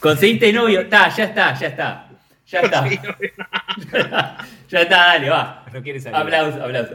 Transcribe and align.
Conseguiste 0.00 0.52
novio. 0.52 0.80
Está, 0.80 1.08
ya 1.10 1.24
está, 1.24 1.54
ya 1.54 1.66
está. 1.68 2.08
Ya 2.46 2.60
está. 2.60 2.88
ya 4.68 4.80
está, 4.80 4.96
dale, 4.96 5.30
va. 5.30 5.64
No 5.72 5.82
quiere 5.82 6.00
salir. 6.00 6.16
Aplauso, 6.16 6.62
aplauso. 6.62 6.94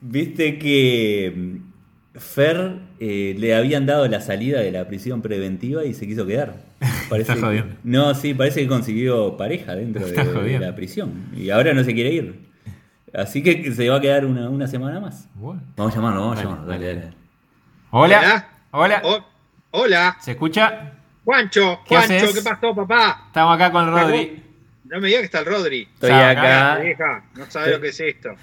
Viste 0.00 0.58
que 0.58 1.32
mm, 1.36 2.18
Fer 2.18 2.78
eh, 3.00 3.34
le 3.36 3.54
habían 3.54 3.86
dado 3.86 4.06
la 4.06 4.20
salida 4.20 4.60
de 4.60 4.70
la 4.70 4.86
prisión 4.86 5.20
preventiva 5.20 5.84
y 5.84 5.94
se 5.94 6.06
quiso 6.06 6.24
quedar. 6.24 6.54
Parece 7.10 7.32
Estás 7.32 7.44
jodiendo. 7.44 7.74
No, 7.82 8.14
sí, 8.14 8.34
parece 8.34 8.62
que 8.62 8.68
consiguió 8.68 9.36
pareja 9.36 9.74
dentro 9.74 10.06
de, 10.06 10.58
la 10.58 10.74
prisión. 10.74 11.28
Y 11.36 11.50
ahora 11.50 11.74
no 11.74 11.84
se 11.84 11.92
quiere 11.92 12.10
ir. 12.10 12.48
Así 13.12 13.42
que 13.42 13.70
se 13.72 13.88
va 13.90 13.96
a 13.96 14.00
quedar 14.00 14.24
una, 14.24 14.48
una 14.48 14.66
semana 14.66 14.98
más. 14.98 15.28
Bueno. 15.34 15.60
Vamos 15.76 15.92
a 15.92 15.96
llamarlo, 15.96 16.20
vamos 16.22 16.38
a 16.38 16.42
llamarlo. 16.42 16.66
Dale, 16.66 16.86
dale. 16.86 17.00
dale. 17.00 17.14
Hola. 17.90 18.48
Hola. 18.70 19.02
Oh, 19.04 19.26
hola, 19.72 20.16
¿Se 20.22 20.30
escucha? 20.30 20.92
Juancho, 21.24 21.80
¿Qué 21.88 21.94
Juancho, 21.96 22.14
haces? 22.14 22.34
¿qué 22.34 22.42
pasó, 22.42 22.74
papá? 22.74 23.24
Estamos 23.28 23.54
acá 23.54 23.70
con 23.70 23.90
Rodri. 23.90 24.42
No 24.84 25.00
me 25.00 25.06
digas 25.08 25.20
que 25.20 25.26
está 25.26 25.38
el 25.40 25.46
Rodri. 25.46 25.88
Estoy 25.94 26.10
acá. 26.10 26.78
Vieja, 26.82 27.24
no 27.34 27.50
sabe 27.50 27.70
lo 27.72 27.80
que 27.80 27.88
es 27.88 28.00
esto. 28.00 28.34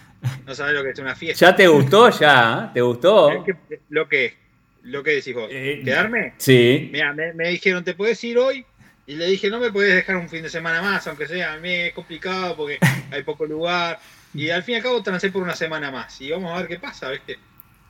No 0.46 0.56
sabe 0.56 0.74
lo 0.74 0.84
que 0.84 0.90
es 0.92 1.00
una 1.00 1.16
fiesta. 1.16 1.46
¿Ya 1.46 1.56
te 1.56 1.68
gustó? 1.68 2.10
¿Ya? 2.10 2.66
¿eh? 2.66 2.72
¿Te 2.74 2.82
gustó? 2.82 3.32
Es 3.32 3.44
que- 3.46 3.80
lo 3.90 4.08
que 4.08 4.38
lo 4.84 5.04
que 5.04 5.12
decís 5.12 5.36
vos. 5.36 5.50
Eh, 5.52 5.82
¿Quedarme? 5.84 6.34
Sí. 6.38 6.90
Mira, 6.92 7.14
me, 7.14 7.34
me 7.34 7.50
dijeron, 7.50 7.84
¿te 7.84 7.94
puedes 7.94 8.24
ir 8.24 8.38
hoy? 8.38 8.66
Y 9.06 9.16
le 9.16 9.26
dije, 9.28 9.50
no 9.50 9.60
me 9.60 9.72
puedes 9.72 9.94
dejar 9.94 10.16
un 10.16 10.30
fin 10.30 10.42
de 10.42 10.50
semana 10.50 10.82
más, 10.82 11.06
aunque 11.08 11.28
sea, 11.28 11.54
a 11.54 11.58
mí 11.58 11.74
es 11.74 11.94
complicado 11.94 12.56
porque 12.56 12.80
hay 13.12 13.24
poco 13.24 13.46
lugar. 13.46 14.00
Y 14.34 14.50
al 14.50 14.64
fin 14.64 14.74
y 14.74 14.78
al 14.78 14.84
cabo 14.84 15.04
trancé 15.04 15.32
por 15.32 15.44
una 15.44 15.56
semana 15.56 15.92
más. 15.92 16.20
Y 16.22 16.32
vamos 16.32 16.52
a 16.54 16.60
ver 16.60 16.68
qué 16.68 16.80
pasa, 16.80 17.10
¿viste? 17.10 17.38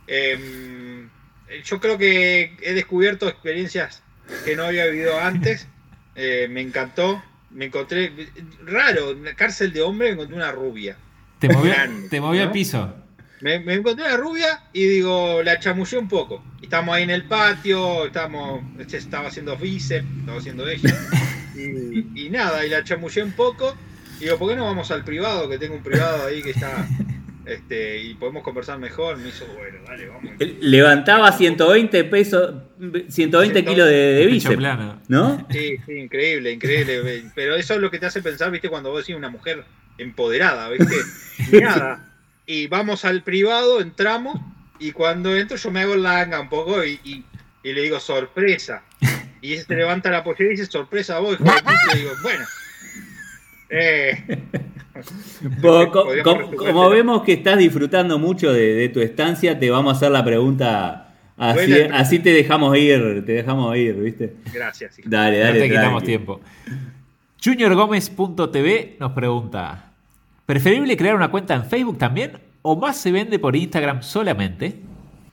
Em, 0.08 1.09
yo 1.63 1.80
creo 1.80 1.97
que 1.97 2.55
he 2.61 2.73
descubierto 2.73 3.27
experiencias 3.27 4.02
que 4.45 4.55
no 4.55 4.63
había 4.65 4.85
vivido 4.88 5.19
antes. 5.19 5.67
Eh, 6.15 6.47
me 6.49 6.61
encantó. 6.61 7.23
Me 7.51 7.65
encontré, 7.65 8.11
raro, 8.63 9.11
en 9.11 9.23
la 9.23 9.33
cárcel 9.33 9.73
de 9.73 9.81
hombre 9.81 10.11
encontré 10.11 10.36
una 10.36 10.52
rubia. 10.52 10.97
Te 11.39 11.49
movió, 11.49 11.71
Grande, 11.73 12.09
te 12.09 12.21
movió 12.21 12.44
el 12.44 12.52
piso. 12.52 12.94
Me, 13.41 13.59
me 13.59 13.73
encontré 13.75 14.05
una 14.05 14.17
rubia 14.17 14.63
y 14.71 14.86
digo, 14.86 15.41
la 15.41 15.59
chamullé 15.59 15.97
un 15.97 16.08
poco. 16.08 16.44
Estamos 16.61 16.95
ahí 16.95 17.03
en 17.03 17.09
el 17.09 17.23
patio, 17.23 18.05
estamos, 18.05 18.61
este 18.77 18.97
estaba 18.97 19.30
haciendo 19.30 19.55
bíceps, 19.58 20.05
estaba 20.19 20.38
haciendo 20.38 20.67
ella. 20.67 20.95
Y, 21.55 22.25
y 22.27 22.30
nada, 22.30 22.66
y 22.66 22.69
la 22.69 22.86
chamullé 22.86 23.21
un 23.21 23.33
poco. 23.33 23.75
Y 24.19 24.25
digo, 24.25 24.38
¿por 24.38 24.49
qué 24.49 24.55
no 24.55 24.64
vamos 24.64 24.91
al 24.91 25.03
privado? 25.03 25.49
Que 25.49 25.58
tengo 25.58 25.75
un 25.75 25.83
privado 25.83 26.27
ahí 26.27 26.41
que 26.41 26.52
está. 26.52 26.88
Este, 27.50 27.97
y 28.02 28.14
podemos 28.16 28.44
conversar 28.44 28.78
mejor. 28.80 29.17
Me 29.17 29.30
hizo, 29.30 29.45
bueno, 29.47 29.80
dale, 29.88 30.08
vamos. 30.08 30.31
Levantaba 30.61 31.31
120 31.31 32.03
pesos, 32.05 32.53
120 33.09 33.66
kilos 33.66 33.88
de, 33.88 33.94
de 33.95 34.25
bíceps. 34.28 34.53
¿No? 35.08 35.47
Sí, 35.52 35.77
sí, 35.86 35.94
increíble, 35.94 36.52
increíble. 36.52 37.23
Pero 37.36 37.55
eso 37.55 37.73
es 37.73 37.80
lo 37.81 37.89
que 37.92 38.00
te 38.00 38.05
hace 38.05 38.22
pensar, 38.22 38.52
¿viste? 38.52 38.70
Cuando 38.70 38.92
vos 38.92 39.02
decís 39.05 39.16
una 39.16 39.30
mujer 39.30 39.64
empoderada, 39.97 40.70
¿viste? 40.70 40.95
Y 41.52 41.58
nada. 41.61 42.05
Y 42.45 42.67
vamos 42.67 43.05
al 43.05 43.23
privado, 43.23 43.80
entramos, 43.81 44.39
y 44.80 44.92
cuando 44.92 45.36
entro 45.36 45.58
yo 45.58 45.72
me 45.72 45.81
hago 45.81 45.95
langa 45.95 46.39
un 46.39 46.50
poco 46.50 46.83
y, 46.83 47.00
y- 47.03 47.25
y 47.64 47.73
le 47.73 47.81
digo, 47.81 48.00
sorpresa. 48.00 48.83
Y 49.42 49.53
ella 49.53 49.64
se 49.66 49.75
levanta 49.75 50.09
la 50.09 50.23
pollera 50.23 50.47
y 50.53 50.55
dice, 50.55 50.66
sorpresa 50.66 51.17
a 51.17 51.20
vos, 51.20 51.33
hijo 51.33 51.44
de 51.44 51.52
puta", 51.61 51.73
y 51.94 51.97
digo, 51.97 52.11
bueno. 52.23 52.45
Eh, 53.70 54.23
Co- 55.61 55.92
co- 55.92 56.55
como 56.58 56.89
vemos 56.89 57.23
que 57.23 57.33
estás 57.33 57.58
disfrutando 57.58 58.17
mucho 58.19 58.52
de, 58.53 58.73
de 58.75 58.89
tu 58.89 59.00
estancia, 59.02 59.58
te 59.59 59.69
vamos 59.69 59.94
a 59.94 59.97
hacer 59.97 60.11
la 60.11 60.23
pregunta 60.23 61.14
así, 61.38 62.19
te 62.19 62.31
dejamos 62.33 62.78
ir, 62.78 63.23
te 63.25 63.31
dejamos 63.33 63.75
ir, 63.77 63.95
¿viste? 63.95 64.36
gracias, 64.53 65.00
hijo. 65.00 65.09
Dale, 65.09 65.39
No 65.39 65.44
dale. 65.45 65.59
te 65.61 65.67
quitamos 65.70 66.03
tranqui. 66.03 66.05
tiempo. 66.05 66.42
JuniorGomez.tv 67.42 68.97
nos 69.00 69.11
pregunta: 69.14 69.92
¿Preferible 70.45 70.97
crear 70.97 71.16
una 71.16 71.30
cuenta 71.31 71.53
en 71.55 71.66
Facebook 71.66 71.97
también? 71.97 72.39
¿O 72.61 72.76
más 72.76 72.98
se 72.98 73.11
vende 73.11 73.39
por 73.39 73.55
Instagram 73.55 74.02
solamente? 74.04 74.76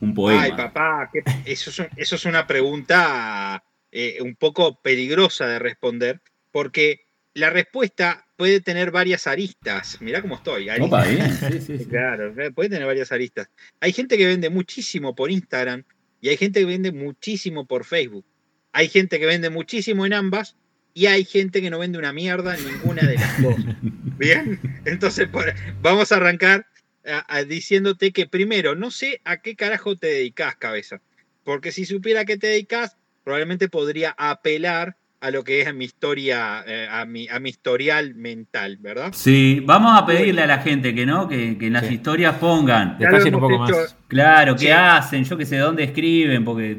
Un 0.00 0.15
poema. 0.15 0.43
Ay, 0.43 0.53
papá, 0.53 1.10
qué- 1.12 1.22
eso, 1.44 1.71
es, 1.71 1.78
un- 1.81 1.88
eso 1.97 2.15
es 2.16 2.25
una 2.27 2.47
pregunta 2.47 3.62
eh, 3.91 4.19
un 4.21 4.37
poco 4.37 4.81
peligrosa 4.81 5.47
de 5.47 5.59
responder, 5.59 6.21
porque 6.53 7.00
la 7.34 7.50
respuesta 7.50 8.25
puede 8.36 8.60
tener 8.60 8.91
varias 8.91 9.26
aristas. 9.26 10.00
Mirá 10.00 10.20
cómo 10.22 10.36
estoy. 10.36 10.69
Opa, 10.70 11.04
bien. 11.06 11.32
Sí, 11.32 11.60
sí, 11.66 11.78
sí. 11.78 11.84
Claro, 11.86 12.34
puede 12.54 12.69
tener 12.70 12.86
varias 12.86 13.12
aristas. 13.12 13.48
Hay 13.80 13.92
gente 13.92 14.16
que 14.19 14.26
vende 14.26 14.50
muchísimo 14.50 15.14
por 15.14 15.30
Instagram 15.30 15.84
y 16.20 16.28
hay 16.28 16.36
gente 16.36 16.60
que 16.60 16.66
vende 16.66 16.92
muchísimo 16.92 17.66
por 17.66 17.84
Facebook. 17.84 18.24
Hay 18.72 18.88
gente 18.88 19.19
que 19.19 19.26
vende 19.26 19.50
muchísimo 19.50 20.04
en 20.06 20.12
ambas 20.12 20.56
y 20.92 21.06
hay 21.06 21.24
gente 21.24 21.60
que 21.60 21.70
no 21.70 21.78
vende 21.78 21.98
una 21.98 22.12
mierda 22.12 22.56
en 22.56 22.64
ninguna 22.64 23.02
de 23.06 23.14
las 23.14 23.42
dos. 23.42 23.56
Bien, 24.19 24.58
entonces 24.84 25.28
por- 25.28 25.54
vamos 25.82 26.12
a 26.12 26.16
arrancar 26.16 26.66
a- 27.06 27.24
a 27.36 27.44
diciéndote 27.44 28.12
que 28.12 28.26
primero, 28.26 28.74
no 28.74 28.91
sé 28.91 29.20
a 29.24 29.38
qué 29.38 29.56
carajo 29.56 29.97
te 29.97 30.06
dedicas, 30.08 30.56
cabeza. 30.56 31.00
Porque 31.44 31.70
si 31.70 31.84
supiera 31.84 32.20
a 32.22 32.24
qué 32.24 32.36
te 32.38 32.48
dedicas, 32.48 32.97
probablemente 33.24 33.68
podría 33.68 34.14
apelar 34.18 34.97
a 35.26 35.31
lo 35.32 35.42
que 35.42 35.60
es 35.60 35.75
mi 35.75 35.84
historia, 35.87 36.62
eh, 36.66 36.87
a, 36.91 37.04
mi, 37.04 37.26
a 37.28 37.41
mi 37.41 37.50
historial 37.50 38.14
mental, 38.14 38.76
¿verdad? 38.78 39.12
Sí, 39.12 39.60
vamos 39.64 40.00
a 40.00 40.06
pedirle 40.06 40.42
a 40.42 40.47
la 40.47 40.59
gente 40.59 40.94
que 40.94 41.04
no, 41.04 41.28
que, 41.28 41.59
que 41.59 41.66
en 41.66 41.72
las 41.72 41.87
Sí. 41.87 41.94
historias 41.94 42.37
pongan. 42.37 42.97
Detallen 42.98 43.34
un 43.34 43.41
poco 43.41 43.65
hecho 43.66 43.76
más. 43.76 43.97
Claro, 44.09 44.54
qué 44.54 44.66
Sí. 44.66 44.70
hacen, 44.70 45.25
yo 45.25 45.36
que 45.36 45.44
sé 45.47 45.56
dónde 45.59 45.82
escriben, 45.84 46.44
porque 46.44 46.78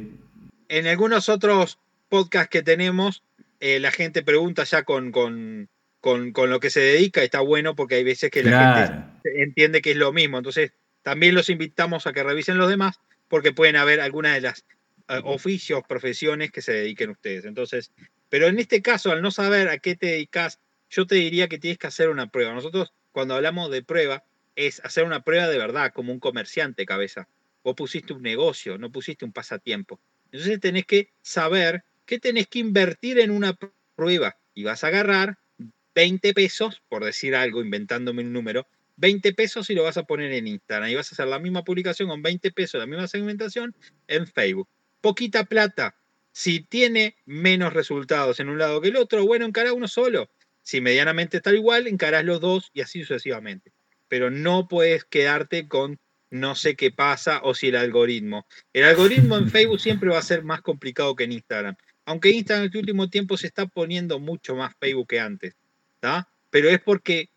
en 0.69 0.88
algunos 0.88 1.28
otros 1.30 1.78
podcasts 2.09 2.50
que 2.50 2.62
tenemos, 2.63 3.22
eh, 3.59 3.80
la 3.80 3.91
gente 3.91 4.24
pregunta 4.24 4.63
ya 4.63 4.84
con, 4.84 5.12
con, 5.12 5.68
con- 6.00 6.31
con 6.31 6.50
lo 6.50 6.59
que 6.62 6.69
se 6.69 6.80
dedica, 6.80 7.22
está 7.24 7.41
bueno 7.41 7.75
porque 7.75 7.96
hay 7.96 8.03
veces 8.06 8.31
que 8.31 8.44
la 8.44 9.09
gente 9.24 9.41
entiende 9.44 9.81
que 9.81 9.91
es 9.91 9.97
lo 9.97 10.13
mismo. 10.13 10.38
Entonces, 10.38 10.72
también 11.03 11.36
los 11.36 11.50
invitamos 11.50 12.07
a 12.07 12.13
que 12.13 12.24
revisen 12.24 12.57
los 12.57 12.69
demás 12.69 13.00
porque 13.28 13.52
pueden 13.52 13.75
haber 13.75 14.00
algunas 14.00 14.36
de 14.36 14.41
las 14.41 14.63
eh, 15.09 15.19
oficios, 15.24 15.81
profesiones 15.88 16.52
que 16.52 16.62
se 16.62 16.72
dediquen 16.74 17.09
ustedes. 17.09 17.46
Entonces, 17.46 17.91
pero 18.30 18.48
en 18.48 18.60
este 18.60 18.82
caso, 18.82 19.12
al 19.12 19.22
no 19.22 19.32
saber 19.32 19.70
a 19.70 19.78
qué 19.80 19.96
te 19.96 20.08
dedicas, 20.08 20.60
yo 20.90 21.06
te 21.08 21.16
diría 21.16 21.48
que 21.48 21.58
tienes 21.60 21.78
que 21.78 21.88
hacer 21.88 22.10
una 22.10 22.28
prueba. 22.28 22.54
Nosotros, 22.54 22.94
cuando 23.12 23.36
hablamos 23.36 23.70
de 23.72 23.84
prueba, 23.84 24.24
es 24.56 24.80
hacer 24.84 25.04
una 25.04 25.24
prueba 25.24 25.48
de 25.48 25.58
verdad, 25.58 25.92
como 25.94 26.12
un 26.12 26.20
comerciante, 26.20 26.86
cabeza. 26.86 27.28
Vos 27.64 27.76
pusiste 27.76 28.14
un 28.14 28.22
negocio, 28.24 28.78
no 28.78 28.92
pusiste 28.92 29.26
un 29.26 29.34
pasatiempo. 29.34 30.00
Entonces 30.32 30.60
tenés 30.60 30.86
que 30.86 31.12
saber 31.22 31.84
que 32.06 32.20
tenés 32.20 32.48
que 32.48 32.60
invertir 32.60 33.20
en 33.20 33.32
una 33.32 33.54
pr- 33.54 33.72
prueba 33.96 34.38
y 34.54 34.64
vas 34.64 34.84
a 34.84 34.88
agarrar 34.88 35.38
20 35.96 36.34
pesos, 36.34 36.82
por 36.90 37.04
decir 37.04 37.36
algo, 37.36 37.62
inventándome 37.62 38.22
un 38.24 38.32
número, 38.34 38.68
20 38.98 39.34
pesos 39.34 39.70
y 39.70 39.76
lo 39.76 39.84
vas 39.84 39.98
a 39.98 40.04
poner 40.04 40.32
en 40.32 40.48
Instagram 40.48 40.90
y 40.90 40.96
vas 40.96 41.12
a 41.12 41.16
hacer 41.16 41.28
la 41.28 41.40
misma 41.40 41.64
publicación 41.64 42.08
con 42.10 42.22
20 42.22 42.52
pesos, 42.52 42.80
la 42.80 42.88
misma 42.88 43.08
segmentación 43.08 43.76
en 44.08 44.28
Facebook. 44.28 44.70
Poquita 45.02 45.44
plata. 45.46 45.96
Si 46.38 46.59
tiene 46.59 47.16
menos 47.25 47.74
resultados 47.74 48.40
en 48.40 48.50
un 48.50 48.59
lado 48.59 48.80
que 48.80 48.90
el 48.90 48.96
otro, 48.96 49.25
bueno, 49.25 49.48
encará 49.48 49.74
uno 49.74 49.88
solo. 49.88 50.30
Si 50.62 50.81
medianamente 50.81 51.38
está 51.38 51.52
igual, 51.52 51.88
encarás 51.88 52.24
los 52.25 52.40
dos 52.40 52.70
y 52.74 52.81
así 52.81 53.02
sucesivamente. 53.02 53.72
Pero 54.08 54.30
no 54.30 54.68
puedes 54.68 55.03
quedarte 55.03 55.68
con 55.68 55.98
no 56.30 56.53
sé 56.53 56.75
qué 56.75 56.92
pasa 56.92 57.42
o 57.44 57.56
si 57.56 57.70
el 57.70 57.75
algoritmo. 57.75 58.46
El 58.72 58.84
algoritmo 58.84 59.36
en 59.36 59.50
Facebook 59.50 59.80
siempre 59.80 60.12
va 60.12 60.20
a 60.20 60.22
ser 60.22 60.44
más 60.44 60.62
complicado 60.62 61.16
que 61.16 61.24
en 61.24 61.31
Instagram. 61.31 61.75
Aunque 62.06 62.30
Instagram 62.30 62.66
en 62.66 62.68
este 62.68 62.78
último 62.78 63.09
tiempo 63.09 63.36
se 63.36 63.48
está 63.48 63.66
poniendo 63.66 64.19
mucho 64.19 64.56
más 64.56 64.75
Facebook 64.80 65.08
que 65.08 65.19
antes. 65.19 65.56
¿tá? 66.00 66.30
Pero 66.52 66.69
es 66.69 66.80
porque 66.80 67.31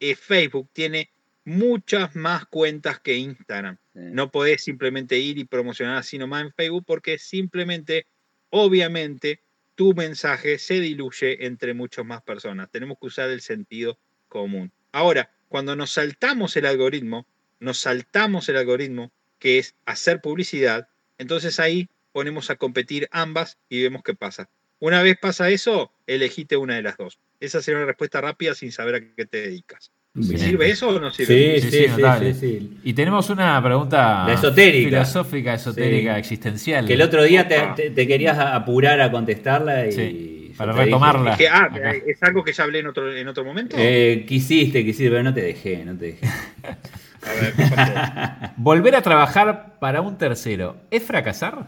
eh, 0.00 0.14
Facebook 0.14 0.70
tiene 0.72 1.10
muchas 1.44 2.16
más 2.16 2.46
cuentas 2.46 2.98
que 2.98 3.18
Instagram. 3.18 3.76
No 3.92 4.30
podés 4.30 4.64
simplemente 4.64 5.18
ir 5.18 5.36
y 5.36 5.44
promocionar 5.44 5.98
así 5.98 6.16
nomás 6.16 6.44
en 6.44 6.52
Facebook 6.54 6.84
porque 6.86 7.18
simplemente, 7.18 8.06
obviamente, 8.50 9.40
tu 9.74 9.94
mensaje 9.94 10.58
se 10.58 10.80
diluye 10.80 11.46
entre 11.46 11.74
muchas 11.74 12.04
más 12.04 12.22
personas. 12.22 12.70
Tenemos 12.70 12.98
que 13.00 13.06
usar 13.06 13.30
el 13.30 13.40
sentido 13.40 13.98
común. 14.28 14.72
Ahora, 14.92 15.30
cuando 15.48 15.76
nos 15.76 15.92
saltamos 15.92 16.56
el 16.56 16.66
algoritmo, 16.66 17.26
nos 17.60 17.78
saltamos 17.78 18.48
el 18.48 18.56
algoritmo, 18.56 19.12
que 19.38 19.58
es 19.58 19.74
hacer 19.86 20.20
publicidad, 20.20 20.88
entonces 21.16 21.60
ahí 21.60 21.88
ponemos 22.12 22.50
a 22.50 22.56
competir 22.56 23.08
ambas 23.12 23.58
y 23.68 23.82
vemos 23.82 24.02
qué 24.02 24.14
pasa. 24.14 24.50
Una 24.80 25.02
vez 25.02 25.16
pasa 25.20 25.50
eso, 25.50 25.92
elegite 26.06 26.56
una 26.56 26.76
de 26.76 26.82
las 26.82 26.96
dos. 26.96 27.18
Esa 27.40 27.62
sería 27.62 27.78
una 27.78 27.86
respuesta 27.86 28.20
rápida 28.20 28.54
sin 28.54 28.72
saber 28.72 28.94
a 28.94 29.14
qué 29.14 29.26
te 29.26 29.42
dedicas. 29.42 29.92
¿Sirve 30.22 30.70
eso 30.70 30.88
o 30.88 31.00
no 31.00 31.10
sirve? 31.10 31.60
Sí, 31.60 31.70
Sí, 31.70 31.86
sí, 31.88 32.34
sí. 32.34 32.78
Y 32.84 32.92
tenemos 32.94 33.30
una 33.30 33.62
pregunta 33.62 34.24
La 34.26 34.34
esotérica. 34.34 34.88
filosófica, 34.88 35.54
esotérica, 35.54 36.14
Sí. 36.14 36.18
existencial. 36.20 36.86
Que 36.86 36.94
el 36.94 37.02
otro 37.02 37.22
día 37.22 37.46
te, 37.48 37.58
Opa. 37.58 37.74
te- 37.74 37.90
te 37.90 38.06
querías 38.06 38.38
apurar 38.38 39.00
a 39.00 39.10
contestarla 39.10 39.86
y. 39.88 40.36
Para 40.56 40.72
retomarla. 40.72 41.34
Es 41.34 41.48
ah. 41.52 41.68
¿es 42.04 42.20
algo 42.24 42.42
que 42.42 42.52
ya 42.52 42.64
hablé 42.64 42.80
en 42.80 42.88
otro, 42.88 43.14
en 43.16 43.28
otro 43.28 43.44
momento? 43.44 43.76
Eh, 43.78 44.24
quisiste, 44.26 44.84
quisiste, 44.84 45.08
pero 45.08 45.22
no 45.22 45.32
te 45.32 45.40
dejé, 45.42 45.84
no 45.84 45.96
te 45.96 46.06
dejé. 46.06 46.26
A 47.22 47.32
ver, 47.40 47.52
¿qué 47.54 47.64
pasó? 47.74 48.52
Volver 48.56 48.96
a 48.96 49.02
trabajar 49.02 49.78
para 49.80 50.00
un 50.00 50.16
tercero, 50.18 50.76
¿es 50.90 51.02
fracasar? 51.02 51.66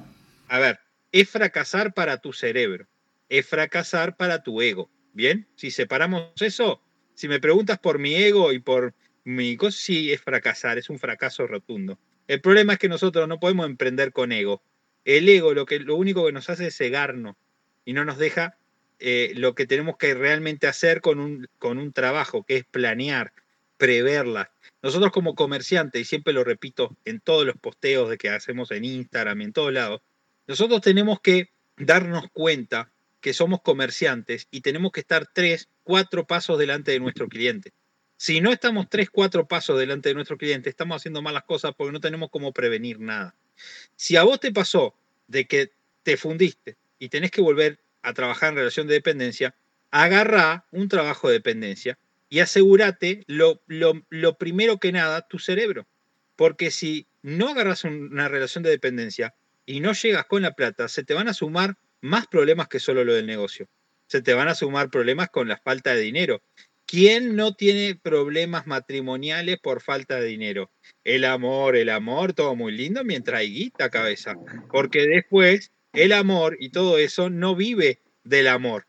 A 0.49 0.59
ver, 0.59 0.79
es 1.13 1.29
fracasar 1.29 1.93
para 1.93 2.19
tu 2.19 2.33
cerebro. 2.33 2.87
es 3.29 3.47
fracasar 3.47 4.17
para 4.17 4.43
tu 4.43 4.61
ego. 4.61 4.91
¿Bien? 5.13 5.47
Si 5.57 5.71
separamos 5.71 6.33
eso, 6.41 6.81
si 7.21 7.29
me 7.29 7.39
preguntas 7.39 7.79
por 7.79 7.99
mi 7.99 8.15
ego 8.15 8.51
y 8.51 8.61
por 8.61 8.95
mi 9.25 9.55
cosa, 9.59 9.77
sí, 9.77 10.11
es 10.11 10.23
fracasar, 10.23 10.79
es 10.79 10.89
un 10.89 10.99
fracaso 10.99 11.47
rotundo. 11.47 11.99
El 12.27 12.41
problema 12.41 12.73
es 12.73 12.79
que 12.79 12.89
nosotros 12.89 13.29
no 13.29 13.39
podemos 13.39 13.67
emprender 13.67 14.11
con 14.11 14.33
ego. 14.33 14.63
El 15.05 15.29
ego 15.29 15.53
lo, 15.53 15.67
que, 15.67 15.81
lo 15.81 15.97
único 15.97 16.25
que 16.25 16.33
nos 16.33 16.49
hace 16.49 16.69
es 16.69 16.77
cegarnos 16.79 17.37
y 17.85 17.93
no 17.93 18.07
nos 18.07 18.17
deja 18.17 18.57
eh, 19.01 19.35
lo 19.37 19.55
que 19.55 19.67
tenemos 19.67 19.99
que 19.99 20.15
realmente 20.15 20.67
hacer 20.67 21.03
con 21.03 21.21
un, 21.21 21.47
con 21.59 21.77
un 21.77 21.93
trabajo, 21.93 22.43
que 22.43 22.57
es 22.57 22.65
planear, 22.65 23.35
preverla. 23.77 24.51
Nosotros 24.83 25.13
como 25.13 25.35
comerciantes, 25.35 26.01
y 26.01 26.07
siempre 26.07 26.33
lo 26.33 26.43
repito 26.43 26.97
en 27.05 27.21
todos 27.21 27.45
los 27.45 27.59
posteos 27.59 28.09
de 28.09 28.17
que 28.17 28.31
hacemos 28.31 28.71
en 28.71 28.87
Instagram 28.87 29.43
y 29.43 29.45
en 29.45 29.53
todos 29.53 29.75
lados, 29.75 30.01
nosotros 30.47 30.81
tenemos 30.81 31.21
que 31.21 31.51
darnos 31.77 32.31
cuenta 32.33 32.91
que 33.21 33.35
somos 33.35 33.61
comerciantes 33.63 34.49
y 34.51 34.63
tenemos 34.63 34.93
que 34.93 35.01
estar 35.01 35.29
tres, 35.33 35.69
cuatro 35.85 36.27
pasos 36.27 36.59
delante 36.59 36.93
de 36.93 37.01
nuestro 37.01 37.29
cliente. 37.29 37.73
Si 38.17 38.41
no 38.41 38.53
estamos 38.53 38.89
tres, 38.91 39.09
cuatro 39.11 39.49
pasos 39.49 39.79
delante 39.79 40.11
de 40.11 40.15
nuestro 40.15 40.37
cliente, 40.37 40.69
estamos 40.69 40.97
haciendo 40.97 41.23
malas 41.23 41.45
cosas 41.45 41.73
porque 41.77 41.93
no 41.93 42.01
tenemos 42.01 42.31
cómo 42.31 42.53
prevenir 42.53 43.01
nada. 43.01 43.35
Si 43.97 44.17
a 44.17 44.25
vos 44.25 44.41
te 44.41 44.53
pasó 44.53 44.95
de 45.27 45.47
que 45.47 45.73
te 46.03 46.17
fundiste 46.17 46.77
y 46.99 47.09
tenés 47.09 47.31
que 47.31 47.41
volver 47.41 47.81
a 48.03 48.13
trabajar 48.13 48.51
en 48.51 48.57
relación 48.57 48.87
de 48.87 48.95
dependencia, 48.95 49.55
agarra 49.91 50.67
un 50.71 50.89
trabajo 50.89 51.29
de 51.29 51.35
dependencia 51.35 51.99
y 52.29 52.41
asegúrate 52.41 53.25
lo, 53.27 53.63
lo, 53.67 54.39
primero 54.39 54.79
que 54.79 54.93
nada, 54.93 55.27
tu 55.27 55.39
cerebro. 55.39 55.87
Porque 56.37 56.71
si 56.71 57.07
no 57.23 57.49
agarras 57.49 57.85
una 57.85 58.29
relación 58.29 58.63
de 58.63 58.71
dependencia 58.71 59.35
y 59.67 59.81
no 59.81 59.93
llegas 59.93 60.27
con 60.27 60.43
la 60.43 60.53
plata, 60.53 60.89
se 60.89 61.05
te 61.05 61.15
van 61.15 61.29
a 61.29 61.35
sumar 61.35 61.77
más 62.01 62.27
problemas 62.27 62.69
que 62.69 62.81
solo 62.81 63.05
lo 63.05 63.15
del 63.15 63.27
negocio. 63.27 63.69
Se 64.07 64.23
te 64.23 64.35
van 64.35 64.49
a 64.49 64.55
sumar 64.55 64.91
problemas 64.91 65.29
con 65.29 65.49
la 65.49 65.57
falta 65.57 65.95
de 65.95 66.01
dinero. 66.01 66.43
¿Quién 66.87 67.37
no 67.37 67.55
tiene 67.55 67.95
problemas 67.95 68.67
matrimoniales 68.67 69.59
por 69.61 69.81
falta 69.81 70.17
de 70.17 70.27
dinero? 70.27 70.73
El 71.05 71.25
amor, 71.25 71.77
el 71.77 71.89
amor, 71.89 72.33
todo 72.33 72.57
muy 72.57 72.73
lindo 72.73 73.05
mientras 73.05 73.41
hay 73.41 73.53
guita 73.53 73.91
cabeza. 73.91 74.35
Porque 74.71 75.07
después 75.07 75.71
el 75.93 76.13
amor 76.13 76.57
y 76.59 76.71
todo 76.71 76.99
eso 76.99 77.31
no 77.31 77.55
vive 77.55 78.01
del 78.25 78.49
amor. 78.49 78.87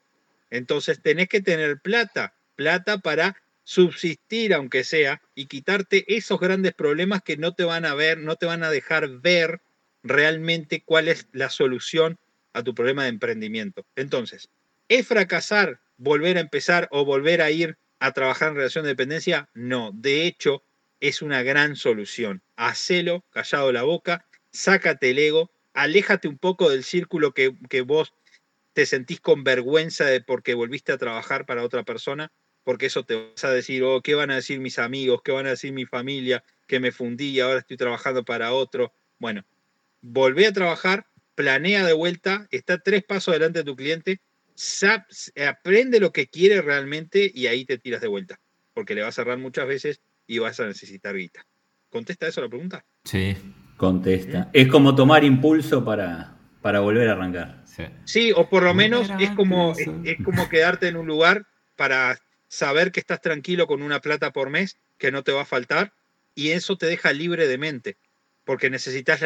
Entonces 0.49 1.01
tenés 1.01 1.27
que 1.29 1.41
tener 1.41 1.79
plata, 1.79 2.33
plata 2.55 2.97
para 2.97 3.37
subsistir 3.63 4.53
aunque 4.53 4.83
sea 4.83 5.21
y 5.35 5.45
quitarte 5.45 6.03
esos 6.07 6.39
grandes 6.39 6.73
problemas 6.73 7.21
que 7.21 7.37
no 7.37 7.53
te 7.53 7.63
van 7.63 7.85
a 7.85 7.93
ver, 7.93 8.17
no 8.17 8.35
te 8.35 8.47
van 8.47 8.63
a 8.63 8.71
dejar 8.71 9.07
ver 9.19 9.61
realmente 10.03 10.83
cuál 10.83 11.07
es 11.07 11.27
la 11.31 11.49
solución 11.49 12.17
a 12.53 12.63
tu 12.63 12.73
problema 12.75 13.03
de 13.03 13.09
emprendimiento. 13.09 13.85
Entonces, 13.95 14.49
¿es 14.87 15.07
fracasar 15.07 15.81
volver 15.97 16.37
a 16.37 16.41
empezar 16.41 16.87
o 16.91 17.05
volver 17.05 17.41
a 17.41 17.51
ir 17.51 17.77
a 17.99 18.11
trabajar 18.11 18.49
en 18.49 18.55
relación 18.55 18.83
de 18.83 18.89
dependencia? 18.89 19.49
No, 19.53 19.91
de 19.93 20.25
hecho, 20.25 20.63
es 20.99 21.21
una 21.21 21.43
gran 21.43 21.75
solución. 21.75 22.43
Hacelo, 22.55 23.25
callado 23.31 23.71
la 23.71 23.83
boca, 23.83 24.27
sácate 24.51 25.11
el 25.11 25.19
ego, 25.19 25.51
aléjate 25.73 26.27
un 26.27 26.37
poco 26.37 26.69
del 26.69 26.83
círculo 26.83 27.33
que, 27.33 27.49
vos 27.81 28.13
te 28.73 28.85
sentís 28.85 29.19
con 29.19 29.43
vergüenza 29.43 30.05
de 30.05 30.21
porque 30.21 30.53
volviste 30.53 30.91
a 30.91 30.97
trabajar 30.97 31.45
para 31.45 31.63
otra 31.63 31.83
persona, 31.83 32.31
porque 32.63 32.85
eso 32.85 33.03
te 33.03 33.15
vas 33.15 33.43
a 33.43 33.51
decir, 33.51 33.83
oh, 33.83 34.01
¿qué 34.01 34.15
van 34.15 34.31
a 34.31 34.35
decir 34.35 34.59
mis 34.59 34.79
amigos? 34.79 35.21
¿Qué 35.23 35.31
van 35.31 35.47
a 35.47 35.51
decir 35.51 35.73
mi 35.73 35.85
familia? 35.85 36.43
Que 36.67 36.79
me 36.79 36.91
fundí 36.91 37.31
y 37.31 37.39
ahora 37.39 37.59
estoy 37.59 37.77
trabajando 37.77 38.23
para 38.23 38.53
otro. 38.53 38.93
Bueno, 39.17 39.43
volvé 40.01 40.47
a 40.47 40.53
trabajar, 40.53 41.07
planea 41.41 41.85
de 41.85 41.93
vuelta, 41.93 42.47
está 42.51 42.77
tres 42.77 43.03
pasos 43.03 43.29
adelante 43.29 43.59
de 43.59 43.65
tu 43.65 43.75
cliente, 43.75 44.21
aprende 45.47 45.99
lo 45.99 46.11
que 46.11 46.27
quiere 46.27 46.61
realmente 46.61 47.31
y 47.33 47.47
ahí 47.47 47.65
te 47.65 47.77
tiras 47.77 48.01
de 48.01 48.07
vuelta, 48.07 48.39
porque 48.73 48.95
le 48.95 49.01
va 49.01 49.07
a 49.07 49.11
cerrar 49.11 49.37
muchas 49.37 49.67
veces 49.67 50.01
y 50.27 50.37
vas 50.37 50.59
a 50.59 50.67
necesitar 50.67 51.15
guita. 51.15 51.45
¿Contesta 51.89 52.27
eso 52.27 52.41
la 52.41 52.49
pregunta? 52.49 52.85
Sí. 53.03 53.35
Contesta. 53.81 54.47
Es 54.53 54.67
como 54.67 54.93
tomar 54.93 55.23
impulso 55.23 55.83
para, 55.83 56.37
para 56.61 56.81
volver 56.81 57.09
a 57.09 57.13
arrancar. 57.13 57.63
Sí, 58.05 58.31
o 58.35 58.47
por 58.47 58.61
lo 58.61 58.75
menos 58.75 59.09
es 59.19 59.31
como, 59.31 59.73
es, 60.03 60.17
como 60.23 60.47
quedarte 60.49 60.87
en 60.87 60.97
un 60.97 61.07
lugar 61.07 61.47
para 61.75 62.19
saber 62.47 62.91
que 62.91 62.99
estás 62.99 63.21
tranquilo 63.21 63.65
con 63.65 63.81
una 63.81 63.99
plata 63.99 64.31
por 64.31 64.51
mes, 64.51 64.77
que 64.99 65.11
no 65.11 65.23
te 65.23 65.31
va 65.31 65.41
a 65.41 65.45
faltar, 65.45 65.93
y 66.35 66.51
eso 66.51 66.77
te 66.77 66.85
deja 66.85 67.11
libre 67.11 67.47
de 67.47 67.57
mente, 67.57 67.97
porque 68.45 68.69
necesitas 68.69 69.19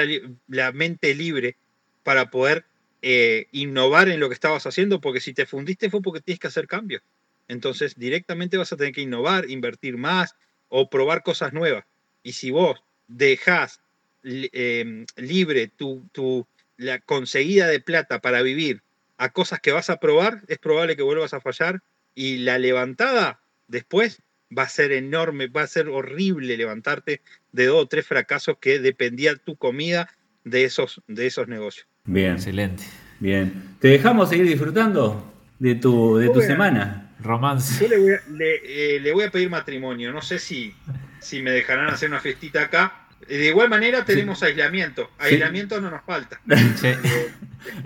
la, 0.48 0.72
mente 0.72 1.14
libre 1.16 1.58
para 2.06 2.30
poder 2.30 2.64
eh, 3.02 3.48
innovar 3.52 4.08
en 4.08 4.22
lo 4.22 4.30
que 4.30 4.34
estabas 4.34 4.66
haciendo, 4.66 5.02
porque 5.02 5.20
si 5.20 5.34
te 5.34 5.46
fundiste 5.46 5.90
fue 5.90 6.02
porque 6.02 6.22
tienes 6.22 6.40
que 6.40 6.48
hacer 6.48 6.68
cambios. 6.68 7.02
Entonces 7.50 8.00
directamente 8.00 8.56
vas 8.56 8.72
a 8.72 8.78
tener 8.78 8.94
que 8.94 9.02
innovar, 9.02 9.50
invertir 9.50 9.98
más 9.98 10.36
o 10.70 10.90
probar 10.90 11.22
cosas 11.24 11.52
nuevas. 11.52 11.84
Y 12.24 12.32
si 12.32 12.50
vos 12.50 12.82
dejás 13.10 13.82
Em, 14.28 15.06
libre 15.18 15.68
tu, 15.68 16.10
tu, 16.12 16.48
la 16.78 17.00
conseguida 17.00 17.68
de 17.68 17.80
plata 17.80 18.22
para 18.22 18.42
vivir 18.42 18.82
a 19.18 19.30
cosas 19.32 19.60
que 19.60 19.72
vas 19.72 19.92
a 19.92 20.00
probar, 20.00 20.42
es 20.48 20.58
probable 20.58 20.96
que 20.96 21.04
vuelvas 21.04 21.36
a 21.36 21.42
fallar 21.42 21.84
y 22.16 22.38
la 22.38 22.58
levantada 22.58 23.40
después 23.68 24.24
va 24.56 24.64
a 24.64 24.70
ser 24.70 24.94
enorme, 24.94 25.48
va 25.48 25.62
a 25.62 25.68
ser 25.68 25.90
horrible 25.90 26.58
levantarte 26.58 27.22
de 27.52 27.66
dos 27.68 27.84
o 27.84 27.88
tres 27.88 28.08
fracasos 28.08 28.58
que 28.60 28.80
dependía 28.80 29.36
tu 29.36 29.58
comida 29.58 30.10
de 30.44 30.64
esos, 30.64 31.04
de 31.08 31.28
esos 31.28 31.48
negocios. 31.48 31.88
Bien. 32.06 32.34
Excelente. 32.34 32.84
Bien. 33.20 33.76
¿Te 33.80 33.90
dejamos 33.90 34.30
seguir 34.30 34.48
disfrutando 34.48 35.34
de 35.60 35.76
tu, 35.76 36.18
de 36.18 36.30
tu 36.30 36.42
semana? 36.42 37.12
Romance. 37.20 37.84
Yo 37.84 37.90
le 37.90 37.98
voy, 37.98 38.14
a, 38.14 38.22
le, 38.32 38.96
eh, 38.96 39.00
le 39.00 39.14
voy, 39.14 39.24
a, 39.24 39.32
pedir 39.32 39.50
matrimonio. 39.50 40.12
No 40.12 40.22
sé 40.22 40.38
si, 40.38 40.76
si 41.20 41.42
me 41.42 41.52
dejarán 41.52 41.88
hacer 41.88 42.10
una 42.10 42.20
fiestita 42.20 42.64
acá 42.64 43.06
de 43.28 43.48
igual 43.48 43.70
manera 43.70 44.06
tenemos 44.06 44.42
aislamiento. 44.44 45.10
Aislamiento 45.18 45.82
no 45.82 45.90
nos 45.90 46.04
falta. 46.04 46.40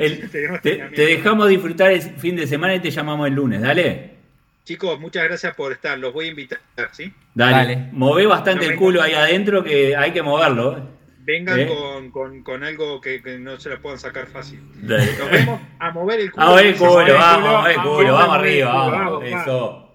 te, 0.62 0.90
dejamos 0.92 1.50
disfrutar 1.50 1.92
el 1.92 2.02
fin 2.02 2.36
de 2.36 2.48
semana 2.48 2.76
y 2.76 2.80
te 2.80 2.92
llamamos 2.92 3.28
el 3.28 3.36
lunes, 3.36 3.62
dale. 3.62 4.20
Chicos, 4.66 5.00
muchas 5.00 5.24
gracias 5.24 5.56
por 5.56 5.72
estar. 5.72 5.98
Los 5.98 6.14
voy 6.14 6.26
a 6.26 6.30
invitar, 6.30 6.60
¿sí? 6.92 7.12
Dale. 7.34 7.90
Move 7.92 8.28
bastante 8.28 8.66
el 8.66 8.76
culo 8.76 9.02
ahí 9.02 9.14
adentro 9.14 9.64
que 9.64 9.96
hay 9.96 10.12
que 10.12 10.22
moverlo. 10.22 10.99
Vengan 11.30 11.60
¿Eh? 11.60 12.10
con, 12.44 12.64
algo 12.64 13.00
que, 13.00 13.22
no 13.40 13.60
se 13.60 13.70
lo 13.70 13.80
puedan 13.80 14.00
sacar 14.00 14.26
fácil. 14.26 14.64
Nos 14.82 15.30
vemos 15.30 15.62
a 15.78 15.92
mover 15.92 16.22
el 16.22 16.32
culo. 16.32 16.44
A 16.44 16.50
mover 16.50 16.66
el 16.66 16.76
culo, 16.76 17.14
vamos, 17.14 17.20
a 17.20 17.38
mover 17.38 17.72
el 17.72 17.82
culo, 17.84 18.14
vamos 18.14 18.36
arriba, 18.36 18.74
vamos. 18.74 19.24
Eso. 19.26 19.89